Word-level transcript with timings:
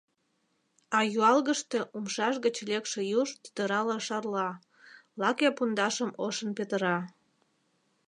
А 0.97 0.99
юалгыште 1.21 1.79
умшаж 1.95 2.35
гыч 2.45 2.55
лекше 2.69 2.99
юж 3.19 3.29
тӱтырала 3.41 3.97
шарла, 4.07 4.49
лаке 5.19 5.49
пундашым 5.57 6.11
ошын 6.25 6.49
петыра. 6.57 6.97